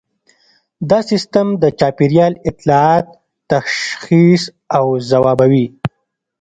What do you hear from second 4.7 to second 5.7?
او ځوابوي